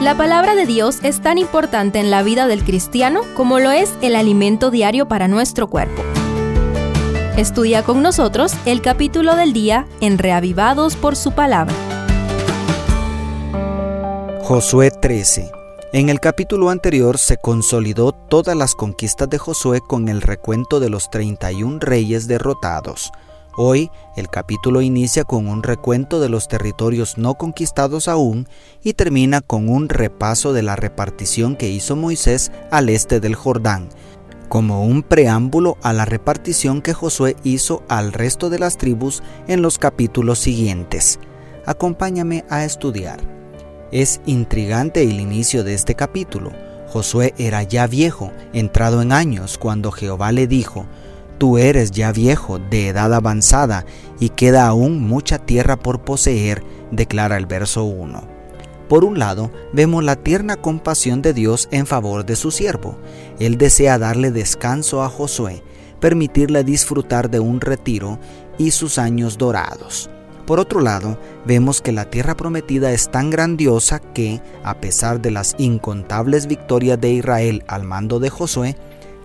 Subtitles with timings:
[0.00, 3.94] La palabra de Dios es tan importante en la vida del cristiano como lo es
[4.02, 6.02] el alimento diario para nuestro cuerpo.
[7.38, 11.74] Estudia con nosotros el capítulo del día en Reavivados por su palabra.
[14.42, 15.50] Josué 13.
[15.94, 20.90] En el capítulo anterior se consolidó todas las conquistas de Josué con el recuento de
[20.90, 23.12] los 31 reyes derrotados.
[23.58, 28.46] Hoy el capítulo inicia con un recuento de los territorios no conquistados aún
[28.84, 33.88] y termina con un repaso de la repartición que hizo Moisés al este del Jordán,
[34.50, 39.62] como un preámbulo a la repartición que Josué hizo al resto de las tribus en
[39.62, 41.18] los capítulos siguientes.
[41.64, 43.20] Acompáñame a estudiar.
[43.90, 46.52] Es intrigante el inicio de este capítulo.
[46.88, 50.84] Josué era ya viejo, entrado en años, cuando Jehová le dijo,
[51.38, 53.84] Tú eres ya viejo, de edad avanzada,
[54.18, 58.36] y queda aún mucha tierra por poseer, declara el verso 1.
[58.88, 62.96] Por un lado, vemos la tierna compasión de Dios en favor de su siervo.
[63.40, 65.62] Él desea darle descanso a Josué,
[66.00, 68.18] permitirle disfrutar de un retiro
[68.58, 70.08] y sus años dorados.
[70.46, 75.32] Por otro lado, vemos que la tierra prometida es tan grandiosa que, a pesar de
[75.32, 78.76] las incontables victorias de Israel al mando de Josué,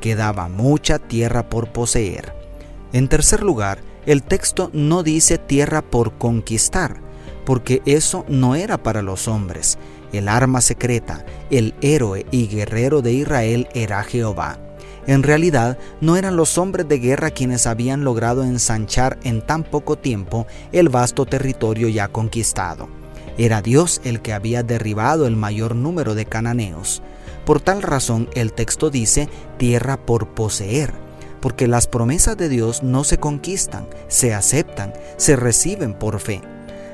[0.00, 2.34] quedaba mucha tierra por poseer.
[2.92, 6.96] En tercer lugar, el texto no dice tierra por conquistar,
[7.44, 9.78] porque eso no era para los hombres.
[10.12, 14.58] El arma secreta, el héroe y guerrero de Israel era Jehová.
[15.06, 19.96] En realidad, no eran los hombres de guerra quienes habían logrado ensanchar en tan poco
[19.96, 22.88] tiempo el vasto territorio ya conquistado.
[23.38, 27.02] Era Dios el que había derribado el mayor número de cananeos.
[27.50, 30.92] Por tal razón el texto dice tierra por poseer,
[31.40, 36.42] porque las promesas de Dios no se conquistan, se aceptan, se reciben por fe.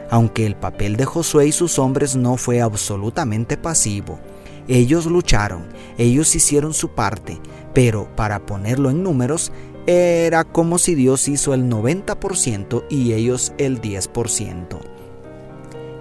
[0.09, 4.19] Aunque el papel de Josué y sus hombres no fue absolutamente pasivo,
[4.67, 5.67] ellos lucharon,
[5.99, 7.39] ellos hicieron su parte,
[7.75, 9.53] pero para ponerlo en números,
[9.87, 14.96] era como si Dios hizo el 90% y ellos el 10%.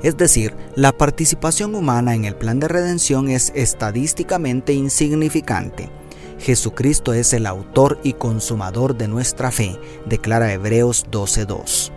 [0.05, 5.89] Es decir, la participación humana en el plan de redención es estadísticamente insignificante.
[6.37, 11.91] Jesucristo es el autor y consumador de nuestra fe, declara Hebreos 12.2.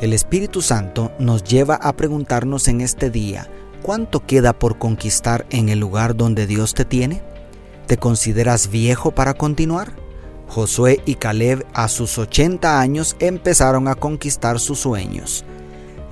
[0.00, 3.48] El Espíritu Santo nos lleva a preguntarnos en este día,
[3.80, 7.22] ¿cuánto queda por conquistar en el lugar donde Dios te tiene?
[7.86, 9.92] ¿Te consideras viejo para continuar?
[10.48, 15.44] Josué y Caleb a sus 80 años empezaron a conquistar sus sueños.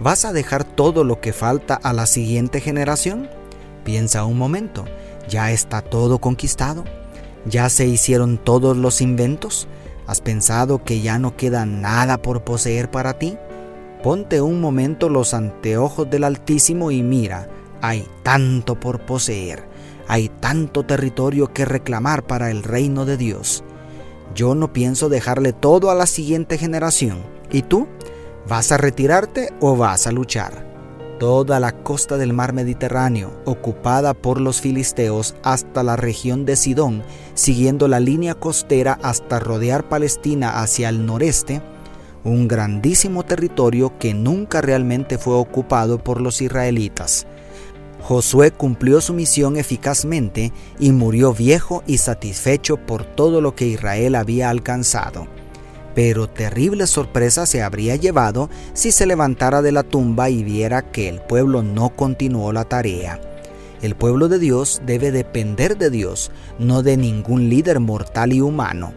[0.01, 3.29] ¿Vas a dejar todo lo que falta a la siguiente generación?
[3.85, 4.85] Piensa un momento,
[5.29, 6.85] ¿ya está todo conquistado?
[7.47, 9.67] ¿Ya se hicieron todos los inventos?
[10.07, 13.37] ¿Has pensado que ya no queda nada por poseer para ti?
[14.03, 17.49] Ponte un momento los anteojos del Altísimo y mira,
[17.83, 19.65] hay tanto por poseer,
[20.07, 23.65] hay tanto territorio que reclamar para el reino de Dios.
[24.35, 27.19] Yo no pienso dejarle todo a la siguiente generación.
[27.51, 27.89] ¿Y tú?
[28.49, 30.67] ¿Vas a retirarte o vas a luchar?
[31.21, 37.03] Toda la costa del mar Mediterráneo, ocupada por los filisteos hasta la región de Sidón,
[37.35, 41.61] siguiendo la línea costera hasta rodear Palestina hacia el noreste,
[42.25, 47.27] un grandísimo territorio que nunca realmente fue ocupado por los israelitas.
[48.01, 54.15] Josué cumplió su misión eficazmente y murió viejo y satisfecho por todo lo que Israel
[54.15, 55.29] había alcanzado
[55.99, 61.09] pero terrible sorpresa se habría llevado si se levantara de la tumba y viera que
[61.09, 63.21] el pueblo no continuó la tarea.
[63.83, 68.93] El pueblo de Dios debe depender de Dios, no de ningún líder mortal y humano,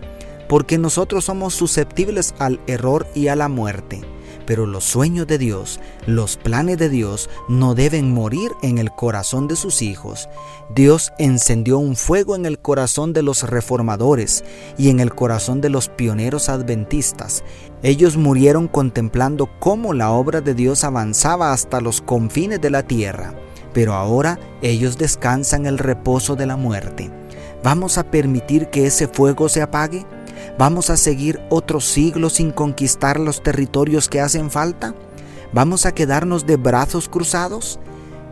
[0.47, 4.01] porque nosotros somos susceptibles al error y a la muerte.
[4.45, 9.47] Pero los sueños de Dios, los planes de Dios no deben morir en el corazón
[9.47, 10.29] de sus hijos.
[10.73, 14.43] Dios encendió un fuego en el corazón de los reformadores
[14.77, 17.43] y en el corazón de los pioneros adventistas.
[17.83, 23.33] Ellos murieron contemplando cómo la obra de Dios avanzaba hasta los confines de la tierra,
[23.73, 27.11] pero ahora ellos descansan el reposo de la muerte.
[27.63, 30.05] ¿Vamos a permitir que ese fuego se apague?
[30.57, 34.93] ¿Vamos a seguir otros siglos sin conquistar los territorios que hacen falta?
[35.53, 37.79] ¿Vamos a quedarnos de brazos cruzados?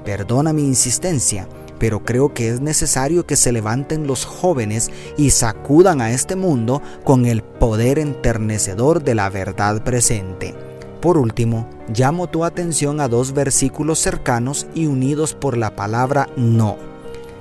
[0.06, 1.47] Perdona mi insistencia,
[1.79, 6.81] pero creo que es necesario que se levanten los jóvenes y sacudan a este mundo
[7.03, 10.53] con el poder enternecedor de la verdad presente.
[11.01, 16.77] Por último, llamo tu atención a dos versículos cercanos y unidos por la palabra no.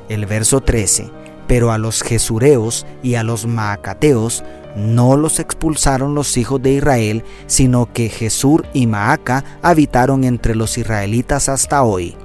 [0.08, 1.17] El verso 13
[1.48, 4.44] pero a los jesureos y a los maacateos
[4.76, 10.78] no los expulsaron los hijos de Israel, sino que Jesur y Maaca habitaron entre los
[10.78, 12.16] israelitas hasta hoy.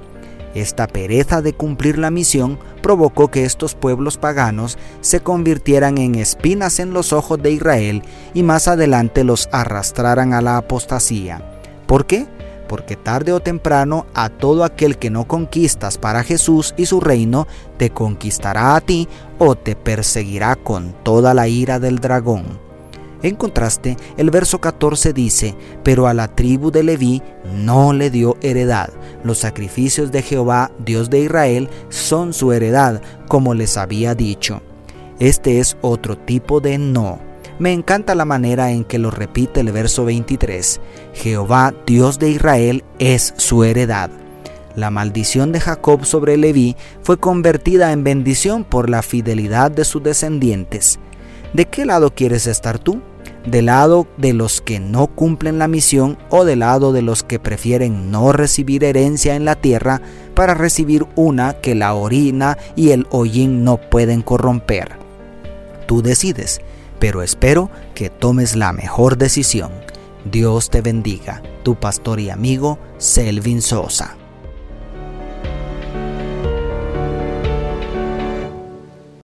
[0.54, 6.78] Esta pereza de cumplir la misión provocó que estos pueblos paganos se convirtieran en espinas
[6.78, 8.02] en los ojos de Israel
[8.34, 11.42] y más adelante los arrastraran a la apostasía.
[11.86, 12.28] ¿Por qué?
[12.74, 17.46] Porque tarde o temprano a todo aquel que no conquistas para Jesús y su reino,
[17.76, 19.06] te conquistará a ti
[19.38, 22.58] o te perseguirá con toda la ira del dragón.
[23.22, 25.54] En contraste, el verso 14 dice,
[25.84, 27.22] pero a la tribu de Leví
[27.54, 28.90] no le dio heredad.
[29.22, 34.62] Los sacrificios de Jehová, Dios de Israel, son su heredad, como les había dicho.
[35.20, 37.20] Este es otro tipo de no.
[37.58, 40.80] Me encanta la manera en que lo repite el verso 23.
[41.14, 44.10] Jehová, Dios de Israel, es su heredad.
[44.74, 50.02] La maldición de Jacob sobre Leví fue convertida en bendición por la fidelidad de sus
[50.02, 50.98] descendientes.
[51.52, 53.00] ¿De qué lado quieres estar tú?
[53.46, 57.38] del lado de los que no cumplen la misión o del lado de los que
[57.38, 60.00] prefieren no recibir herencia en la tierra
[60.34, 64.92] para recibir una que la orina y el hollín no pueden corromper.
[65.86, 66.60] Tú decides,
[67.04, 69.70] pero espero que tomes la mejor decisión.
[70.24, 74.16] Dios te bendiga, tu pastor y amigo Selvin Sosa.